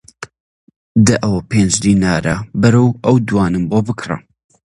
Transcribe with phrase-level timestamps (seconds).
[1.05, 4.17] دەی ئەو پێنج دینارە بەرە و ئەو دوانەم بۆ بکڕە!